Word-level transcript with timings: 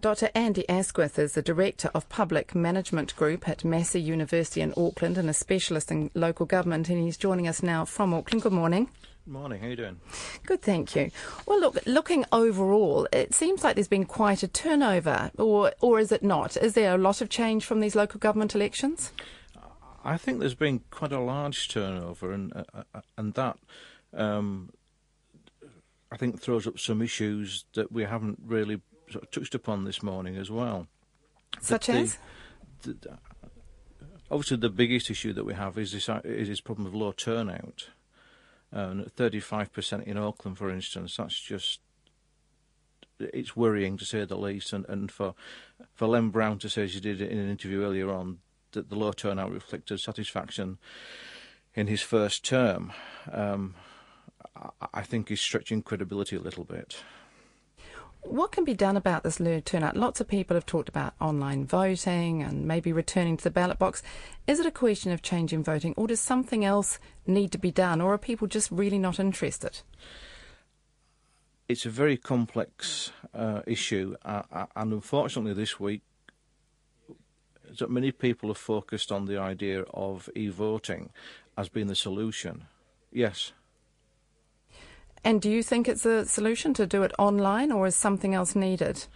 Dr. 0.00 0.30
Andy 0.32 0.68
Asquith 0.68 1.18
is 1.18 1.32
the 1.32 1.42
Director 1.42 1.90
of 1.92 2.08
Public 2.08 2.54
Management 2.54 3.16
Group 3.16 3.48
at 3.48 3.64
Massey 3.64 4.00
University 4.00 4.60
in 4.60 4.72
Auckland 4.76 5.18
and 5.18 5.28
a 5.28 5.34
specialist 5.34 5.90
in 5.90 6.12
local 6.14 6.46
government, 6.46 6.88
and 6.88 7.02
he's 7.02 7.16
joining 7.16 7.48
us 7.48 7.64
now 7.64 7.84
from 7.84 8.14
Auckland. 8.14 8.42
Good 8.42 8.52
morning. 8.52 8.90
Good 9.24 9.32
morning, 9.32 9.60
how 9.60 9.66
are 9.66 9.70
you 9.70 9.76
doing? 9.76 10.00
Good, 10.46 10.62
thank 10.62 10.94
you. 10.94 11.10
Well, 11.46 11.58
look, 11.58 11.84
looking 11.84 12.24
overall, 12.30 13.08
it 13.12 13.34
seems 13.34 13.64
like 13.64 13.74
there's 13.74 13.88
been 13.88 14.04
quite 14.04 14.44
a 14.44 14.48
turnover, 14.48 15.32
or, 15.36 15.72
or 15.80 15.98
is 15.98 16.12
it 16.12 16.22
not? 16.22 16.56
Is 16.56 16.74
there 16.74 16.94
a 16.94 16.98
lot 16.98 17.20
of 17.20 17.28
change 17.28 17.64
from 17.64 17.80
these 17.80 17.96
local 17.96 18.20
government 18.20 18.54
elections? 18.54 19.12
I 20.04 20.16
think 20.16 20.38
there's 20.38 20.54
been 20.54 20.80
quite 20.92 21.10
a 21.10 21.18
large 21.18 21.68
turnover, 21.68 22.30
and, 22.30 22.52
uh, 22.54 22.84
uh 22.94 23.00
and 23.16 23.34
that 23.34 23.58
um, 24.14 24.70
I 26.12 26.16
think 26.16 26.40
throws 26.40 26.68
up 26.68 26.78
some 26.78 27.02
issues 27.02 27.64
that 27.74 27.90
we 27.90 28.04
haven't 28.04 28.38
really 28.46 28.80
sort 29.10 29.24
of 29.24 29.30
touched 29.30 29.54
upon 29.54 29.84
this 29.84 30.02
morning 30.02 30.36
as 30.36 30.50
well. 30.50 30.86
Such 31.60 31.86
the, 31.86 31.92
as? 31.94 32.18
The, 32.82 32.92
the, 32.94 33.18
obviously, 34.30 34.58
the 34.58 34.70
biggest 34.70 35.10
issue 35.10 35.32
that 35.32 35.44
we 35.44 35.54
have 35.54 35.78
is 35.78 35.92
this, 35.92 36.08
is 36.24 36.48
this 36.48 36.60
problem 36.60 36.86
of 36.86 36.94
low 36.94 37.12
turnout. 37.12 37.88
Um, 38.72 39.06
35% 39.16 40.04
in 40.04 40.18
Auckland, 40.18 40.58
for 40.58 40.70
instance, 40.70 41.16
that's 41.16 41.40
just 41.40 41.80
it's 43.20 43.56
worrying 43.56 43.96
to 43.96 44.04
say 44.04 44.24
the 44.24 44.36
least. 44.36 44.72
And, 44.72 44.84
and 44.88 45.10
for 45.10 45.34
for 45.94 46.06
Len 46.06 46.30
Brown 46.30 46.58
to 46.60 46.68
say, 46.68 46.84
as 46.84 46.94
he 46.94 47.00
did 47.00 47.20
in 47.20 47.38
an 47.38 47.50
interview 47.50 47.82
earlier 47.82 48.10
on, 48.10 48.38
that 48.72 48.90
the 48.90 48.96
low 48.96 49.12
turnout 49.12 49.50
reflected 49.50 50.00
satisfaction 50.00 50.78
in 51.74 51.86
his 51.86 52.02
first 52.02 52.44
term, 52.44 52.92
um, 53.32 53.74
I, 54.56 54.70
I 54.94 55.02
think 55.02 55.30
is 55.30 55.40
stretching 55.40 55.82
credibility 55.82 56.36
a 56.36 56.40
little 56.40 56.64
bit. 56.64 57.02
What 58.22 58.52
can 58.52 58.64
be 58.64 58.74
done 58.74 58.96
about 58.96 59.22
this 59.22 59.40
low 59.40 59.60
turnout? 59.60 59.96
Lots 59.96 60.20
of 60.20 60.28
people 60.28 60.54
have 60.56 60.66
talked 60.66 60.88
about 60.88 61.14
online 61.20 61.64
voting 61.64 62.42
and 62.42 62.66
maybe 62.66 62.92
returning 62.92 63.36
to 63.36 63.44
the 63.44 63.50
ballot 63.50 63.78
box. 63.78 64.02
Is 64.46 64.60
it 64.60 64.66
a 64.66 64.70
question 64.70 65.12
of 65.12 65.22
changing 65.22 65.64
voting, 65.64 65.94
or 65.96 66.06
does 66.06 66.20
something 66.20 66.64
else 66.64 66.98
need 67.26 67.52
to 67.52 67.58
be 67.58 67.70
done, 67.70 68.00
or 68.00 68.12
are 68.12 68.18
people 68.18 68.46
just 68.46 68.70
really 68.70 68.98
not 68.98 69.18
interested? 69.18 69.80
It's 71.68 71.86
a 71.86 71.90
very 71.90 72.16
complex 72.16 73.12
uh, 73.34 73.62
issue, 73.66 74.16
uh, 74.24 74.42
uh 74.50 74.66
and 74.74 74.92
unfortunately, 74.92 75.52
this 75.54 75.78
week, 75.78 76.02
many 77.88 78.10
people 78.10 78.48
have 78.48 78.58
focused 78.58 79.12
on 79.12 79.26
the 79.26 79.38
idea 79.38 79.82
of 79.94 80.28
e 80.34 80.48
voting 80.48 81.10
as 81.56 81.68
being 81.68 81.88
the 81.88 81.94
solution. 81.94 82.66
Yes, 83.12 83.52
and 85.24 85.40
do 85.40 85.50
you 85.50 85.62
think 85.62 85.88
it's 85.88 86.06
a 86.06 86.24
solution 86.26 86.74
to 86.74 86.86
do 86.86 87.02
it 87.02 87.12
online, 87.18 87.72
or 87.72 87.86
is 87.86 87.96
something 87.96 88.34
else 88.34 88.54
needed? 88.54 89.06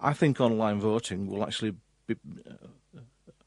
I 0.00 0.12
think 0.12 0.40
online 0.40 0.80
voting 0.80 1.26
will 1.26 1.42
actually 1.42 1.74
be, 2.06 2.16
uh, 2.48 3.00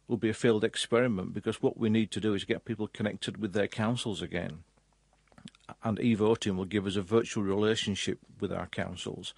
will 0.07 0.17
be 0.17 0.29
a 0.29 0.33
failed 0.33 0.63
experiment 0.63 1.33
because 1.33 1.61
what 1.61 1.77
we 1.77 1.89
need 1.89 2.11
to 2.11 2.19
do 2.19 2.33
is 2.33 2.43
get 2.43 2.65
people 2.65 2.87
connected 2.87 3.37
with 3.37 3.53
their 3.53 3.67
councils 3.67 4.21
again. 4.21 4.63
And 5.83 5.99
e-voting 5.99 6.57
will 6.57 6.65
give 6.65 6.87
us 6.87 6.95
a 6.95 7.01
virtual 7.01 7.43
relationship 7.43 8.19
with 8.39 8.51
our 8.51 8.67
councils, 8.67 9.33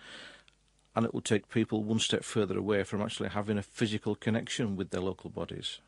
and 0.96 1.06
it 1.06 1.14
will 1.14 1.22
take 1.22 1.50
people 1.50 1.84
one 1.84 2.00
step 2.00 2.24
further 2.24 2.58
away 2.58 2.84
from 2.84 3.02
actually 3.02 3.30
having 3.30 3.58
a 3.58 3.64
physical 3.64 4.16
connection 4.16 4.76
with 4.76 4.92
their 4.92 5.02
local 5.02 5.30
bodies. 5.30 5.80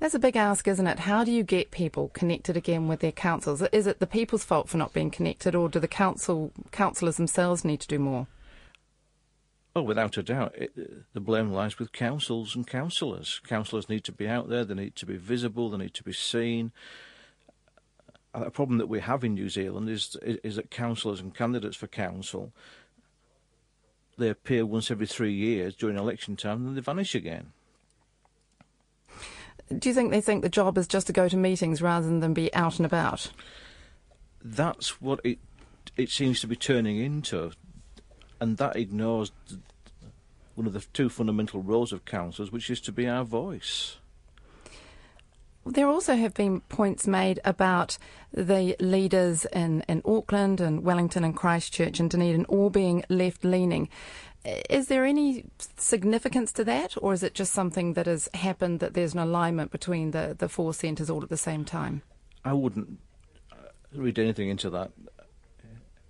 That's 0.00 0.14
a 0.14 0.20
big 0.20 0.36
ask, 0.36 0.68
isn't 0.68 0.86
it? 0.86 1.00
How 1.00 1.24
do 1.24 1.32
you 1.32 1.42
get 1.42 1.72
people 1.72 2.10
connected 2.10 2.56
again 2.56 2.86
with 2.86 3.00
their 3.00 3.12
councils? 3.12 3.62
Is 3.72 3.86
it 3.86 3.98
the 3.98 4.06
people's 4.06 4.44
fault 4.44 4.68
for 4.68 4.76
not 4.76 4.92
being 4.92 5.10
connected, 5.10 5.56
or 5.56 5.68
do 5.68 5.80
the 5.80 5.88
council 5.88 6.52
councillors 6.70 7.16
themselves 7.16 7.64
need 7.64 7.80
to 7.80 7.88
do 7.88 7.98
more? 7.98 8.28
Oh, 9.74 9.82
without 9.82 10.16
a 10.16 10.22
doubt, 10.22 10.54
it, 10.56 10.72
the 11.14 11.20
blame 11.20 11.52
lies 11.52 11.78
with 11.78 11.92
councils 11.92 12.54
and 12.54 12.66
councillors. 12.66 13.40
Councillors 13.46 13.88
need 13.88 14.04
to 14.04 14.12
be 14.12 14.28
out 14.28 14.48
there; 14.48 14.64
they 14.64 14.74
need 14.74 14.94
to 14.96 15.06
be 15.06 15.16
visible, 15.16 15.68
they 15.68 15.78
need 15.78 15.94
to 15.94 16.04
be 16.04 16.12
seen. 16.12 16.70
A 18.34 18.50
problem 18.50 18.78
that 18.78 18.88
we 18.88 19.00
have 19.00 19.24
in 19.24 19.34
New 19.34 19.48
Zealand 19.48 19.88
is 19.88 20.16
is 20.22 20.56
that 20.56 20.70
councillors 20.70 21.20
and 21.20 21.34
candidates 21.34 21.76
for 21.76 21.88
council 21.88 22.52
they 24.16 24.28
appear 24.28 24.66
once 24.66 24.90
every 24.90 25.06
three 25.06 25.32
years 25.32 25.76
during 25.76 25.96
election 25.96 26.36
time, 26.36 26.58
and 26.58 26.66
then 26.68 26.74
they 26.74 26.80
vanish 26.80 27.14
again 27.14 27.52
do 29.76 29.88
you 29.88 29.94
think 29.94 30.10
they 30.10 30.20
think 30.20 30.42
the 30.42 30.48
job 30.48 30.78
is 30.78 30.86
just 30.86 31.06
to 31.08 31.12
go 31.12 31.28
to 31.28 31.36
meetings 31.36 31.82
rather 31.82 32.06
than 32.06 32.34
be 32.34 32.52
out 32.54 32.78
and 32.78 32.86
about? 32.86 33.30
That's 34.42 35.00
what 35.00 35.20
it 35.24 35.38
it 35.96 36.10
seems 36.10 36.40
to 36.40 36.46
be 36.46 36.56
turning 36.56 36.98
into, 36.98 37.52
and 38.40 38.56
that 38.58 38.76
ignores 38.76 39.32
one 40.54 40.66
of 40.66 40.72
the 40.72 40.84
two 40.92 41.08
fundamental 41.08 41.62
roles 41.62 41.92
of 41.92 42.04
councils, 42.04 42.52
which 42.52 42.70
is 42.70 42.80
to 42.82 42.92
be 42.92 43.08
our 43.08 43.24
voice. 43.24 43.96
There 45.70 45.86
also 45.86 46.16
have 46.16 46.32
been 46.32 46.60
points 46.62 47.06
made 47.06 47.40
about 47.44 47.98
the 48.32 48.74
leaders 48.80 49.44
in, 49.46 49.82
in 49.82 50.00
Auckland 50.04 50.60
and 50.60 50.82
Wellington 50.82 51.24
and 51.24 51.36
Christchurch 51.36 52.00
and 52.00 52.10
Dunedin 52.10 52.46
all 52.46 52.70
being 52.70 53.04
left 53.10 53.44
leaning. 53.44 53.90
Is 54.70 54.88
there 54.88 55.04
any 55.04 55.44
significance 55.76 56.52
to 56.52 56.64
that, 56.64 56.94
or 57.02 57.12
is 57.12 57.22
it 57.22 57.34
just 57.34 57.52
something 57.52 57.92
that 57.94 58.06
has 58.06 58.30
happened 58.32 58.80
that 58.80 58.94
there's 58.94 59.12
an 59.12 59.18
alignment 59.18 59.70
between 59.70 60.12
the, 60.12 60.34
the 60.38 60.48
four 60.48 60.72
centres 60.72 61.10
all 61.10 61.22
at 61.22 61.28
the 61.28 61.36
same 61.36 61.66
time? 61.66 62.00
I 62.44 62.54
wouldn't 62.54 62.98
uh, 63.52 63.56
read 63.94 64.18
anything 64.18 64.48
into 64.48 64.70
that. 64.70 64.90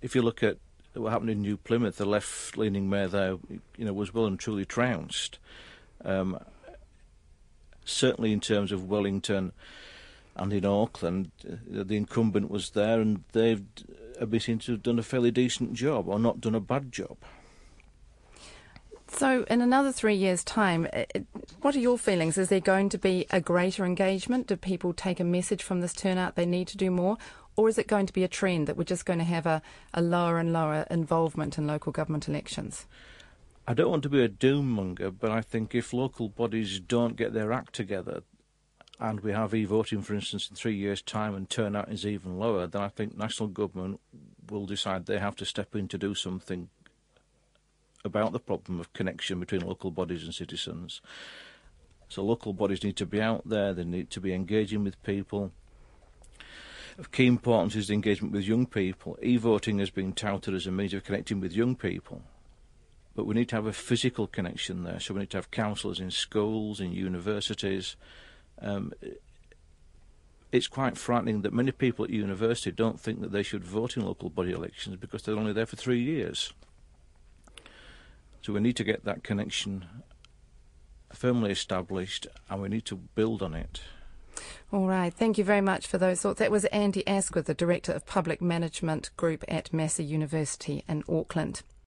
If 0.01 0.15
you 0.15 0.21
look 0.21 0.41
at 0.41 0.57
what 0.93 1.11
happened 1.11 1.31
in 1.31 1.41
New 1.41 1.57
Plymouth, 1.57 1.97
the 1.97 2.05
left-leaning 2.05 2.89
mayor 2.89 3.07
there, 3.09 3.37
you 3.77 3.85
know, 3.85 3.93
was 3.93 4.13
well 4.13 4.25
and 4.25 4.39
truly 4.39 4.63
trounced. 4.63 5.37
Um, 6.05 6.39
certainly, 7.89 8.31
in 8.31 8.39
terms 8.39 8.71
of 8.71 8.89
Wellington 8.89 9.51
and 10.35 10.53
in 10.53 10.65
Auckland, 10.65 11.31
uh, 11.47 11.55
the 11.83 11.97
incumbent 11.97 12.49
was 12.49 12.71
there, 12.71 13.01
and 13.01 13.23
they've 13.33 13.63
uh, 14.21 14.39
seem 14.39 14.59
to 14.59 14.73
have 14.73 14.83
done 14.83 14.99
a 14.99 15.03
fairly 15.03 15.31
decent 15.31 15.73
job, 15.73 16.07
or 16.07 16.19
not 16.19 16.41
done 16.41 16.55
a 16.55 16.59
bad 16.59 16.91
job. 16.91 17.17
So, 19.11 19.43
in 19.49 19.61
another 19.61 19.91
three 19.91 20.15
years' 20.15 20.43
time, 20.43 20.87
what 21.61 21.75
are 21.75 21.79
your 21.79 21.97
feelings? 21.97 22.37
Is 22.37 22.49
there 22.49 22.59
going 22.59 22.89
to 22.89 22.97
be 22.97 23.25
a 23.31 23.41
greater 23.41 23.83
engagement? 23.83 24.47
Do 24.47 24.55
people 24.55 24.93
take 24.93 25.19
a 25.19 25.23
message 25.23 25.63
from 25.63 25.81
this 25.81 25.93
turnout 25.93 26.35
they 26.35 26.45
need 26.45 26.67
to 26.69 26.77
do 26.77 26.91
more? 26.91 27.17
Or 27.55 27.67
is 27.67 27.77
it 27.77 27.87
going 27.87 28.05
to 28.05 28.13
be 28.13 28.23
a 28.23 28.29
trend 28.29 28.67
that 28.67 28.77
we're 28.77 28.83
just 28.83 29.05
going 29.05 29.19
to 29.19 29.25
have 29.25 29.45
a, 29.45 29.61
a 29.93 30.01
lower 30.01 30.37
and 30.37 30.53
lower 30.53 30.85
involvement 30.89 31.57
in 31.57 31.67
local 31.67 31.91
government 31.91 32.29
elections? 32.29 32.85
I 33.69 33.75
don't 33.75 33.91
want 33.91 34.01
to 34.01 34.09
be 34.09 34.23
a 34.23 34.27
doom 34.27 34.67
monger, 34.71 35.11
but 35.11 35.29
I 35.29 35.41
think 35.41 35.75
if 35.75 35.93
local 35.93 36.27
bodies 36.27 36.79
don't 36.79 37.15
get 37.15 37.33
their 37.33 37.53
act 37.53 37.75
together, 37.75 38.23
and 38.99 39.19
we 39.19 39.31
have 39.31 39.53
e-voting, 39.53 40.01
for 40.01 40.15
instance, 40.15 40.49
in 40.49 40.55
three 40.55 40.73
years' 40.73 41.03
time, 41.03 41.35
and 41.35 41.47
turnout 41.47 41.91
is 41.91 42.03
even 42.03 42.39
lower, 42.39 42.65
then 42.65 42.81
I 42.81 42.87
think 42.87 43.15
national 43.15 43.49
government 43.49 43.99
will 44.49 44.65
decide 44.65 45.05
they 45.05 45.19
have 45.19 45.35
to 45.35 45.45
step 45.45 45.75
in 45.75 45.87
to 45.89 45.99
do 45.99 46.15
something 46.15 46.69
about 48.03 48.31
the 48.31 48.39
problem 48.39 48.79
of 48.79 48.91
connection 48.93 49.39
between 49.39 49.61
local 49.61 49.91
bodies 49.91 50.23
and 50.23 50.33
citizens. 50.33 50.99
So 52.07 52.23
local 52.23 52.53
bodies 52.53 52.83
need 52.83 52.97
to 52.97 53.05
be 53.05 53.21
out 53.21 53.47
there, 53.47 53.75
they 53.75 53.83
need 53.83 54.09
to 54.09 54.19
be 54.19 54.33
engaging 54.33 54.83
with 54.83 55.03
people. 55.03 55.51
Of 56.97 57.11
key 57.11 57.27
importance 57.27 57.75
is 57.75 57.89
the 57.89 57.93
engagement 57.93 58.33
with 58.33 58.47
young 58.47 58.65
people. 58.65 59.19
E-voting 59.21 59.77
has 59.77 59.91
been 59.91 60.13
touted 60.13 60.55
as 60.55 60.65
a 60.65 60.71
means 60.71 60.95
of 60.95 61.03
connecting 61.03 61.39
with 61.39 61.53
young 61.53 61.75
people. 61.75 62.23
But 63.15 63.25
we 63.25 63.35
need 63.35 63.49
to 63.49 63.55
have 63.55 63.65
a 63.65 63.73
physical 63.73 64.27
connection 64.27 64.83
there, 64.83 64.99
so 64.99 65.13
we 65.13 65.21
need 65.21 65.31
to 65.31 65.37
have 65.37 65.51
councillors 65.51 65.99
in 65.99 66.11
schools, 66.11 66.79
in 66.79 66.91
universities. 66.91 67.95
Um, 68.61 68.93
it's 70.51 70.67
quite 70.67 70.97
frightening 70.97 71.41
that 71.41 71.53
many 71.53 71.71
people 71.71 72.05
at 72.05 72.11
university 72.11 72.71
don't 72.71 72.99
think 72.99 73.21
that 73.21 73.31
they 73.31 73.43
should 73.43 73.63
vote 73.63 73.97
in 73.97 74.05
local 74.05 74.29
body 74.29 74.51
elections 74.51 74.95
because 74.95 75.23
they're 75.23 75.37
only 75.37 75.53
there 75.53 75.65
for 75.65 75.75
three 75.75 76.01
years. 76.01 76.53
So 78.41 78.53
we 78.53 78.59
need 78.59 78.77
to 78.77 78.83
get 78.83 79.05
that 79.05 79.23
connection 79.23 79.85
firmly 81.13 81.51
established 81.51 82.27
and 82.49 82.61
we 82.61 82.69
need 82.69 82.85
to 82.85 82.95
build 82.95 83.41
on 83.41 83.53
it. 83.53 83.81
All 84.71 84.87
right. 84.87 85.13
Thank 85.13 85.37
you 85.37 85.43
very 85.43 85.61
much 85.61 85.87
for 85.87 85.97
those 85.97 86.21
thoughts. 86.21 86.39
That 86.39 86.51
was 86.51 86.65
Andy 86.65 87.05
Asquith, 87.07 87.45
the 87.45 87.53
Director 87.53 87.91
of 87.91 88.05
Public 88.05 88.41
Management 88.41 89.09
Group 89.17 89.43
at 89.47 89.73
Massey 89.73 90.03
University 90.03 90.83
in 90.87 91.03
Auckland. 91.09 91.63